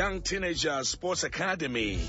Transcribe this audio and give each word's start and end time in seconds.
Young 0.00 0.22
Teenager 0.22 0.82
Sports 0.82 1.24
Academy. 1.24 2.00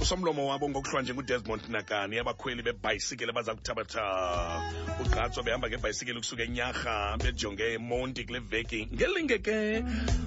Usomlomo 0.00 0.46
wabo 0.46 0.68
ngokuhlwa 0.68 1.02
njengudesmond 1.02 1.62
nakani 1.68 2.18
abakhweli 2.18 2.62
bebhayisikile 2.62 3.32
baza 3.32 3.54
kuthabatha. 3.54 4.62
Ugqatswa 5.00 5.42
behamba 5.42 5.68
ngebhayisikile 5.68 6.18
ukusuka 6.18 6.42
enyarha 6.42 7.16
bejonge 7.18 7.72
emonti 7.74 8.24
kule 8.24 8.38
veki. 8.38 8.88
Ngelinge 8.94 9.38
ke 9.38 9.84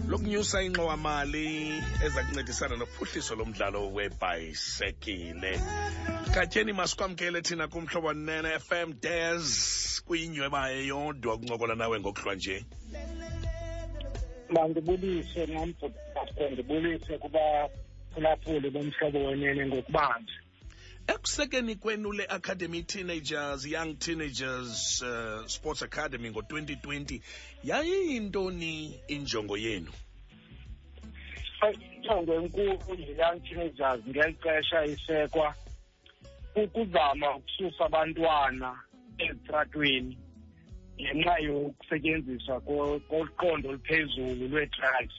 lokunyusa 0.07 0.62
inxowamali 0.62 1.82
eza 2.06 2.24
kuncedisana 2.24 2.75
nophuhliso 2.75 3.36
lomdlalo 3.36 3.94
webhayisekile. 3.94 5.62
Katyeni 6.34 6.74
masikwamkele 6.74 7.42
thina 7.42 7.68
kumhlobo 7.68 8.14
nene 8.14 8.60
fm 8.60 9.00
des. 9.00 10.02
Kuyinyweba 10.05 10.71
eyodwa 10.71 11.34
ukuncokola 11.36 11.76
nawe 11.76 12.00
ngokuhlwa 12.00 12.36
nje 12.36 12.66
mandibulise 14.50 15.46
nambhudaste 15.46 16.07
ndibulise 16.51 17.18
kubaphulaphuli 17.18 18.69
bomhlobo 18.69 19.19
wenene 19.25 19.68
ngokubanzi 19.68 20.37
ekusekeni 21.07 21.75
kwenu 21.75 22.11
le 22.11 22.25
academy 22.25 22.83
teenagers 22.83 23.65
young 23.65 23.93
teenagers 24.00 25.01
uh, 25.01 25.46
sports 25.47 25.83
academy 25.83 26.29
ngo-2020 26.29 27.21
yayiyintoni 27.63 29.00
injongo 29.07 29.57
yenu? 29.57 29.91
Injongo 31.96 32.33
enkulu 32.33 32.94
ye-young 32.99 33.39
teenagers 33.39 34.02
ngeli 34.08 34.35
xesha 34.44 34.85
isekwa 34.85 35.55
ukuzama 36.55 37.35
ukususa 37.35 37.85
abantwana 37.85 38.80
ezitratweni 39.17 40.17
ngenxa 41.02 41.38
yokusetyenziswa 41.39 42.59
koqondo 43.09 43.69
oluphezulu 43.69 44.47
lwee-drugs 44.52 45.16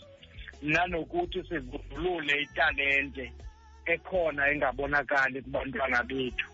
nanokuthi 0.63 1.43
sivundulule 1.49 2.43
italente 2.43 3.33
ekhona 3.87 4.51
engabonakali 4.51 5.43
kubantwana 5.43 6.03
bethu. 6.03 6.49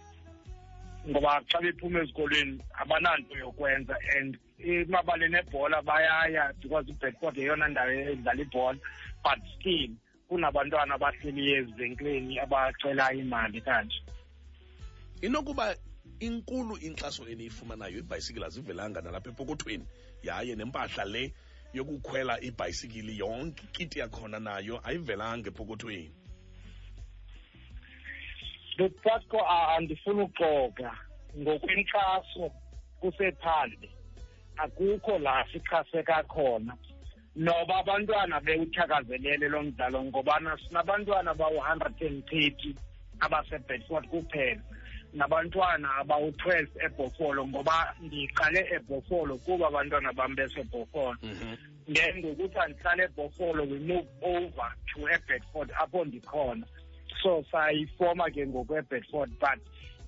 Ngoba 1.09 1.43
xa 1.49 1.61
bephuma 1.61 2.01
ezikolweni 2.01 2.61
abananto 2.81 3.35
yokwenza 3.37 3.97
and 4.17 4.39
emabaleni 4.59 5.39
ebhola 5.39 5.83
bayaya 5.83 6.53
because 6.61 6.89
ibedford 6.89 7.37
yeyona 7.37 7.69
ndawo 7.69 7.91
edlala 7.91 8.43
ibhola 8.43 8.79
but 9.25 9.41
still 9.57 9.91
kunabantwana 10.29 10.95
abahleliyo 10.95 11.57
ezivenkileni 11.57 12.39
abacela 12.39 13.13
imali 13.13 13.61
kanje. 13.61 14.01
Inokuba 15.23 15.77
inkulu 16.21 16.77
inkxaso 16.77 17.29
eniyifumanayo 17.29 17.99
ibhayisikili 17.99 18.45
azivelanga 18.45 19.01
nalapha 19.01 19.31
epokothweni 19.31 19.87
yaye 20.23 20.57
nempahla 20.57 21.05
le 21.05 21.33
yokukhwela 21.75 22.41
ibhayisikili 22.41 23.19
yonke 23.19 23.63
ikiti 23.65 23.99
yakhona 23.99 24.39
nayo 24.41 24.81
ayivelanga 24.85 25.49
epokothweni. 25.51 26.15
Lupatko 28.79 29.39
andifuna 29.47 30.23
uxoka 30.23 30.91
ngokwenkxaso 31.39 32.51
kusephandle 33.01 33.89
akukho 34.57 35.19
la 35.19 35.47
sixhaseka 35.53 36.23
khona 36.29 36.77
noba 37.37 37.77
abantwana 37.83 38.41
bewuthakazelele 38.41 39.49
lo 39.49 39.63
mdlalo 39.63 40.05
ngobana 40.05 40.59
sinabantwana 40.59 41.35
bawu-hundred 41.35 42.03
and 42.03 42.25
thirty 42.31 42.75
abasebedford 43.21 44.07
kuphela 44.09 44.63
nabantwana 45.15 45.89
abawu-twelve 46.01 46.71
ebhofolo 46.87 47.47
ngoba 47.49 47.95
ndiqale 48.01 48.61
ebhofolo 48.77 49.37
kuba 49.39 49.69
abantwana 49.69 50.13
bam 50.13 50.35
besebhofolo 50.35 51.17
then 51.87 52.15
ngokuthi 52.19 52.59
andihlale 52.59 53.05
ebhofolo 53.05 53.63
we 53.71 53.79
move 53.79 54.07
over 54.23 54.69
to 54.95 55.09
ebedford 55.09 55.71
apho 55.81 56.05
ndikhona. 56.05 56.67
So 57.23 57.45
sayifoma 57.53 58.31
ke 58.31 58.47
ngokwebedford 58.47 59.31
but 59.41 59.59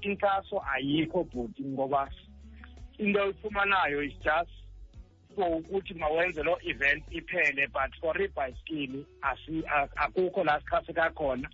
inkxaso 0.03 0.63
ayikho 0.75 1.25
bhuti 1.25 1.63
ngoba 1.65 2.09
into 2.99 3.21
oyifumanayo 3.21 4.07
is 4.07 4.13
just 4.25 4.51
for 5.35 5.61
ukuthi 5.61 5.95
mawenze 5.95 6.43
loo 6.43 6.57
event 6.65 7.05
iphele 7.11 7.67
but 7.73 7.95
for 8.01 8.23
ibhayisikili 8.23 9.07
akukho 9.97 10.45
la 10.45 10.61
sixhaseka 10.61 11.11
khona 11.15 11.49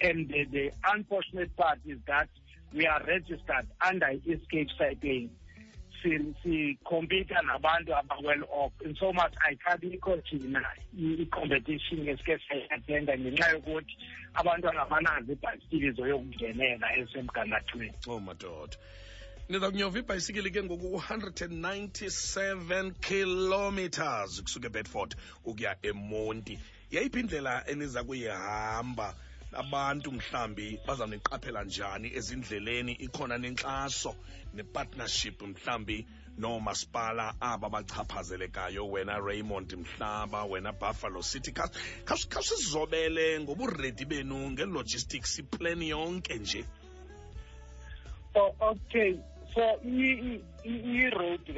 and 0.00 0.28
the, 0.28 0.44
the 0.44 0.72
unfortunate 0.94 1.54
part 1.56 1.78
is 1.86 1.98
that 2.06 2.28
we 2.74 2.86
are 2.86 3.02
registered 3.06 3.66
under 3.86 4.10
escape 4.26 4.68
cycling. 4.78 5.30
Sikhompyutha 6.02 7.42
nabantu 7.42 7.94
aba-well 7.94 8.42
off. 8.52 8.72
In 8.84 8.94
so 8.94 9.12
much 9.12 9.32
ayikhabikho 9.44 10.22
thina 10.28 10.62
i-competition 10.96 12.08
esike 12.08 12.38
sayiatenda 12.48 13.18
ngenxa 13.18 13.48
yokuthi 13.52 13.96
abantwana 14.34 14.82
abanazo 14.82 15.32
ibhayisikili 15.32 15.90
zoyokungenela 15.90 16.96
esemgangathweni 16.96 17.92
oh 18.08 18.20
madoda 18.20 18.76
niza 19.48 19.70
kunyova 19.70 19.98
ibhayisikili 19.98 20.50
ke 20.50 20.62
ngoku 20.62 20.86
197 20.86 22.92
kilometers 23.00 24.42
kusuka 24.42 24.66
ebedford 24.66 25.16
ukuya 25.44 25.76
emonti. 25.82 26.58
Yayiphi 26.90 27.20
indlela 27.20 27.64
eniza 27.68 28.04
kuyihamba 28.04 29.14
abantu 29.56 30.12
mhlambi 30.12 30.80
bazawuniqaphela 30.86 31.64
njani 31.64 32.08
ezindleleni 32.18 32.92
ikhona 32.92 33.36
nenkxaso 33.38 34.12
nepartnership 34.54 35.42
mhlambi 35.42 36.06
noomasipala 36.38 37.34
aba 37.40 37.68
bachaphazelekayo 37.68 38.86
wena 38.92 39.18
raymond 39.18 39.72
mhlaba 39.72 40.44
wena 40.44 40.72
buffalo 40.72 41.22
city 41.22 41.52
khawusizobele 42.04 43.40
ngoburedi 43.40 44.04
benu 44.04 44.50
ngelogistics 44.50 45.38
iplan 45.38 45.82
yonke 45.82 46.34
nje. 46.34 46.64
Oh, 48.34 48.54
okay. 48.60 49.18
So 49.54 49.80
i-road 49.82 51.48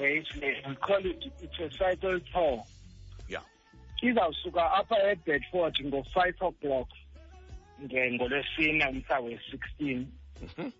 race 0.00 0.30
le 0.40 0.54
we 0.68 0.74
call 0.76 1.04
it 1.04 1.24
it's 1.42 1.58
a 1.58 1.70
cycle 1.76 2.20
tour. 2.32 2.64
Yeah. 3.28 3.42
Izawusuka 4.02 4.72
apha 4.72 4.96
ebedford 5.10 5.74
ngo-five 5.84 6.36
o'clock 6.40 6.88
ngolwesine 7.82 8.86
umhla 8.86 9.20
we-16 9.20 10.06
mhm. 10.42 10.72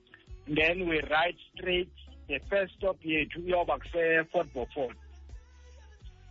then 0.54 0.88
we 0.88 1.00
ride 1.00 1.38
straight 1.54 1.92
the 2.30 2.38
first 2.48 2.74
stop 2.76 2.96
yethu 3.04 3.40
iyoba 3.40 3.78
kuse-fort 3.78 4.52
beaufort. 4.54 4.96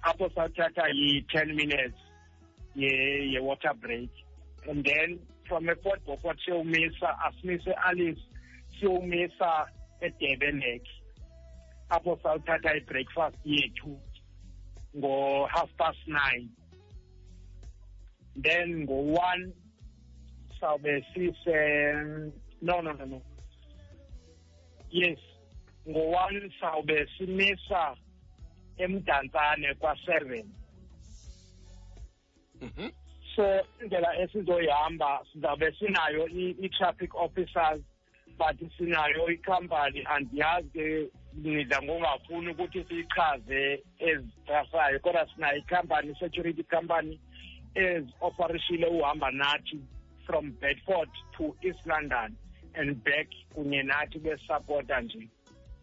Apho 0.02 0.30
sawuthatha 0.30 0.88
yi-ten 0.94 1.56
minutes 1.56 2.00
ye-water 2.76 3.74
break. 3.74 4.10
And 4.70 4.86
then 4.86 5.20
from 5.48 5.70
efort 5.70 6.06
beaufort 6.06 6.40
siyowumisa 6.46 7.20
asimise 7.26 7.74
alice 7.86 8.22
siyowumisa 8.80 9.68
edebenek 10.02 10.84
apho 11.90 12.20
sawuthatha 12.24 12.76
i-breakfast 12.76 13.38
yethu 13.46 14.00
ngo-half 14.98 15.70
past 15.78 16.08
nine. 16.08 16.50
Then 18.36 18.88
ngo-one 18.88 19.52
sawube 20.60 21.06
sise 21.14 21.94
no 22.62 22.82
no 22.82 22.94
no 22.94 23.06
no. 23.06 23.22
Yes 24.92 25.20
ngo-one 25.90 26.52
sawube 26.60 27.08
simisa 27.18 27.96
emdantsane 28.78 29.74
kwa-seven 29.74 30.46
so 33.36 33.62
indlela 33.82 34.20
esizoyihamba 34.20 35.26
sizawube 35.34 35.72
sinayo 35.80 36.28
i-traffic 36.28 37.16
officers 37.16 37.82
but 38.38 38.58
sinayo 38.78 39.30
ikhampani 39.32 40.04
andiyazi 40.06 40.70
ke 40.70 41.10
nidla 41.34 41.82
ngongafuni 41.82 42.50
ukuthi 42.50 42.84
siyichaze 42.84 43.84
ezitrasayo 44.00 45.00
kodwa 45.00 45.28
sinayo 45.36 45.58
ikhampani 45.58 46.16
security 46.16 46.64
company 46.64 47.20
ezi-operishile 47.76 48.88
uhamba 48.88 49.32
nathi. 49.32 49.80
From 50.30 50.52
bedford 50.62 51.10
to 51.38 51.56
east 51.64 51.80
london 51.86 52.36
and 52.74 53.04
back 53.04 53.28
kunye 53.56 53.84
nathi 53.84 54.20
besapota 54.20 55.02
nje. 55.02 55.28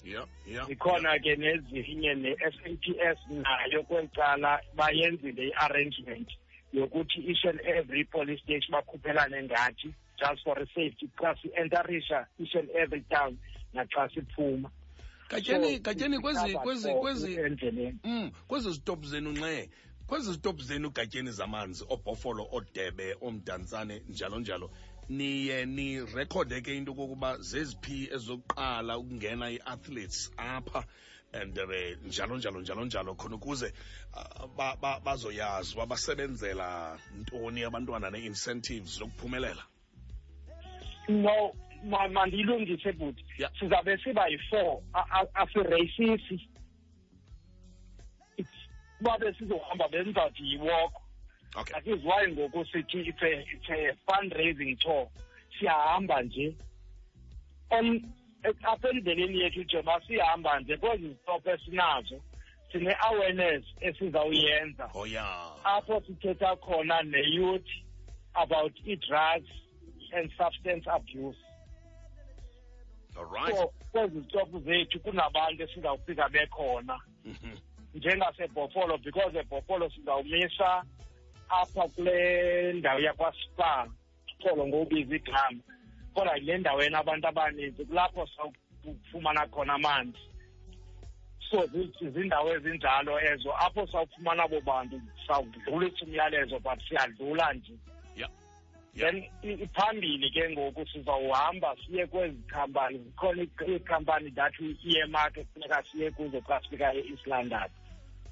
Yeah 0.04 0.26
yeah. 0.46 0.70
Ikhona 0.70 1.18
ke 1.18 1.36
nezinye 1.36 2.14
ne-SAPS 2.14 3.18
nayo 3.30 3.82
kwecala 3.82 4.60
bayenzile 4.74 5.48
i-arrangement 5.48 6.28
yokuthi 6.72 7.28
each 7.30 7.44
and 7.44 7.60
every 7.60 8.04
police 8.04 8.42
station 8.42 8.72
bakhuphelane 8.72 9.42
ngathi 9.42 9.94
just 10.18 10.44
for 10.44 10.58
a 10.58 10.66
safety 10.66 11.10
xa 11.20 11.34
si-entarisha 11.42 12.26
each 12.38 12.54
and 12.54 12.70
every 12.70 13.00
town 13.10 13.38
naxa 13.74 14.08
siphuma. 14.14 14.70
Katyeni 15.28 15.78
katyeni 15.80 16.18
kwezi 16.18 16.54
kwezi 16.54 16.92
kwezi 16.94 17.34
endleleni. 17.34 17.98
mm 18.04 18.30
kwezi 18.48 18.70
zitop 18.70 19.04
zenu 19.04 19.32
nxe 19.32 19.70
kwezi 20.06 20.32
zitop 20.32 20.60
zenu 20.60 20.90
gatyeni 20.90 21.30
zamanzi 21.30 21.84
obhofolo 21.88 22.48
odebe 22.52 23.16
omdantsane 23.20 24.02
njalo 24.08 24.38
njalo. 24.40 24.70
Niye 25.08 25.66
nirekhode 25.66 26.60
ke 26.60 26.76
into 26.76 26.94
kokuba 26.94 27.38
zeziphi 27.38 28.08
ezokuqala 28.12 28.98
ukungena 28.98 29.50
ii-athletes 29.50 30.32
apha 30.36 30.84
and 31.32 31.58
uh, 31.58 32.06
njalo 32.06 32.36
njalo 32.38 32.60
njalo 32.60 32.84
njalo 32.84 33.14
khona 33.14 33.36
ukuze 33.36 33.72
ba- 34.56 35.00
bazoyazi 35.04 35.74
uba 35.74 35.86
basebenzela 35.86 36.98
ntoni 37.18 37.64
abantwana 37.64 38.10
nee-incentives 38.10 38.98
zokuphumelela 38.98 39.62
no 41.08 41.52
ma- 41.84 42.08
mandiyilungise 42.08 42.92
bhuti 42.92 43.24
sizawube 43.60 43.98
siba 43.98 44.28
yi-four 44.28 44.82
asireyisisi 45.34 46.48
uba 49.00 49.18
besizohamba 49.18 49.88
benzawuthi 49.88 50.42
yi-walk 50.42 50.92
okay. 51.56 51.72
That 51.72 51.86
is 51.86 52.04
why 52.04 52.26
ngoku 52.28 52.64
sithi 52.64 53.08
it's 53.08 53.22
a, 53.22 53.44
it's 53.52 53.70
a 53.70 53.96
fundraising 54.06 54.76
tour. 54.80 55.08
Siyahamba 55.58 56.22
nje. 56.22 56.54
On 57.70 58.12
apha 58.62 58.88
endleleni 58.88 59.40
yethu 59.40 59.62
njengoba 59.62 60.00
sihamba 60.06 60.60
nje 60.60 60.76
kwezi 60.76 61.08
zitophu 61.08 61.50
esinazo. 61.50 62.20
Sine-awareness 62.72 63.64
esizawuyenza. 63.80 64.90
Oh 64.94 65.06
ya 65.06 65.50
apho 65.64 66.02
sithetha 66.06 66.56
khona 66.56 67.02
ne-youth 67.02 67.68
about 68.34 68.72
i-drugs 68.86 69.50
and 70.12 70.30
substance 70.36 70.86
abuse. 70.90 71.38
All 73.16 73.24
right. 73.24 73.54
So 73.54 73.72
kwezi 73.92 74.20
zitophu 74.20 74.60
zethu 74.60 75.00
kunabantu 75.00 75.62
esizawufika 75.62 76.28
bekhona. 76.28 77.00
Mhm. 77.24 77.56
Njengasebhofolo 77.96 78.98
because 78.98 79.38
ebhofolo 79.38 79.90
sizawumisa 79.90 80.84
apha 81.48 81.88
kule 81.88 82.72
ndawo 82.72 83.00
yakwaspa 83.00 83.88
xolo 84.42 84.66
ngokubiza 84.66 85.16
igama. 85.16 85.60
Kodwa 86.14 86.36
yile 86.36 86.58
ndaweni 86.58 86.96
abantu 86.96 87.28
abaninzi 87.28 87.84
kulapho 87.84 88.28
sawufumana 88.36 89.46
khona 89.46 89.74
amanzi. 89.74 90.18
So 91.50 91.66
zi- 91.66 92.10
zindawo 92.10 92.54
ezinjalo 92.56 93.20
ezo 93.20 93.52
apho 93.56 93.86
sawufumana 93.86 94.42
abo 94.44 94.60
bantu 94.60 95.00
sawudlulisa 95.26 96.04
umyalezo 96.04 96.58
but 96.60 96.78
siyadlula 96.88 97.52
nje. 97.52 97.72
Yeah. 98.16 98.30
then 98.94 99.24
i- 99.42 99.52
iphambili 99.62 100.30
ke 100.30 100.50
ngoku 100.50 100.86
sizawuhamba 100.88 101.76
siye 101.86 102.06
kwezi 102.06 102.36
khampani 102.46 102.98
zikhona 102.98 103.42
i- 103.42 103.70
iikhampani 103.70 104.30
that 104.30 104.54
i-earmark 104.60 105.36
efuneka 105.36 105.82
siye 105.92 106.10
kuzo 106.10 106.40
xa 106.40 106.60
sifika 106.60 106.94
e-east 106.94 107.26
london. 107.26 107.68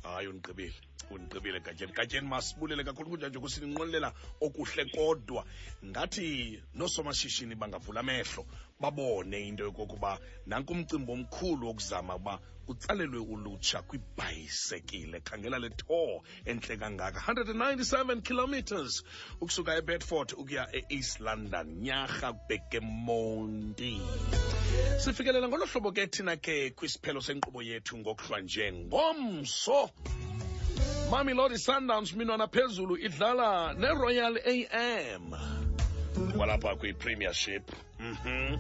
Ayun 0.05 0.41
Kabir. 0.41 0.94
Undigqibile 1.11 1.61
gatyeni 1.61 1.93
gatyeni 1.93 2.29
masibulele 2.29 2.85
kakhulu 2.85 3.11
kunjanje 3.11 3.39
kusininqwelela 3.39 4.13
okuhle 4.41 4.85
kodwa? 4.95 5.45
Ngathi 5.85 6.63
noosomashishini 6.75 7.55
bangavula 7.55 8.01
amehlo 8.01 8.47
babone 8.81 9.49
into 9.49 9.65
yokokuba 9.65 10.19
nanku 10.47 10.73
umcimbi 10.73 11.13
omkhulu 11.13 11.67
wokuzama 11.67 12.17
uba 12.17 12.39
utsalelwe 12.69 13.19
ulutsha 13.19 13.83
kwibhayisekile. 13.83 15.21
Khangela 15.21 15.59
le 15.59 15.71
tour 15.71 16.23
entle 16.45 16.77
kangaka. 16.77 17.21
197 17.21 18.23
kilometers 18.23 19.03
ukusuka 19.41 19.77
ebedford 19.77 20.33
ukuya 20.33 20.69
e-east 20.73 21.21
london. 21.21 21.67
Nyarha 21.83 22.33
bekemonti. 22.49 24.01
Sifikelela 24.99 25.49
ngolo 25.49 25.67
hlobo 25.67 25.93
ke 25.93 26.07
thina 26.07 26.37
ke 26.37 26.71
kwisiphelo 26.71 27.21
senkqubo 27.21 27.63
yethu 27.63 27.99
ngokuhlwa 27.99 28.41
nje 28.41 28.73
ngomso 28.73 29.91
Mamelodi 31.11 31.59
Sundowns 31.59 32.13
minwana 32.17 32.47
phezulu 32.49 32.97
idlala 32.97 33.75
neRoyal 33.75 34.39
AM 34.47 35.25
kwalapha 36.37 36.77
kwi-premiership 36.77 37.63
mhm. 37.99 38.59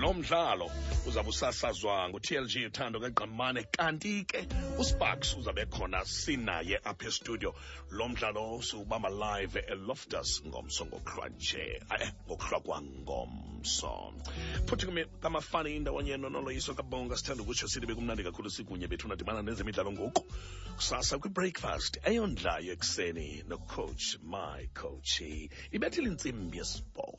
Lo 0.00 0.14
mdlalo 0.14 0.70
uzabe 1.06 1.28
usasazwa 1.28 2.08
ngu-tlg 2.08 2.66
uthando 2.66 3.00
kagqamane 3.00 3.62
kanti 3.70 4.24
ke 4.24 4.48
usparks 4.78 5.36
uzabe 5.36 5.66
khona 5.66 6.04
sinaye 6.04 6.76
apha 6.84 7.06
estudio. 7.08 7.54
Lo 7.90 8.08
mdlalo 8.08 8.62
siwubamba 8.62 9.10
live 9.10 9.58
eloftus 9.58 10.42
ngomso 10.46 10.86
ngokuhlwa 10.86 11.28
nje 11.28 11.82
eh, 12.00 12.12
ngokuhlwa 12.26 12.60
kwangomso. 12.60 14.14
Futhi 14.66 15.06
kamafani 15.20 15.76
indawanye 15.76 16.16
nonoloyiso 16.16 16.74
kabonga 16.74 17.16
sithanda 17.16 17.42
ukutsho 17.42 17.68
sithi 17.68 17.86
bekumnandi 17.86 18.22
kakhulu 18.22 18.50
sikunye 18.50 18.88
bethu 18.88 19.08
nadibana 19.08 19.42
nezemidlalo 19.42 19.92
ngoku. 19.92 20.24
Kusasa 20.76 21.18
kwibreakfast 21.18 22.00
eyondlayo 22.04 22.72
ekuseni 22.72 23.44
nocoach 23.48 24.18
my 24.22 24.66
coach 24.74 25.22
ibethile 25.72 26.08
intsimbi 26.10 26.58
yesibhozo 26.58 27.16